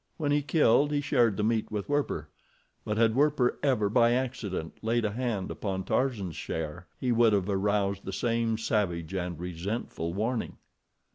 [0.17, 2.27] When he killed he shared the meat with Werper;
[2.83, 7.47] but had Werper ever, by accident, laid a hand upon Tarzan's share, he would have
[7.47, 10.57] aroused the same savage, and resentful warning.